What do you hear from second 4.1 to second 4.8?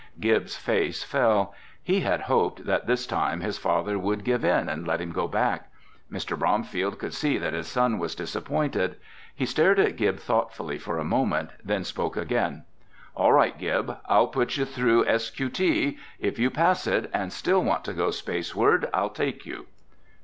give in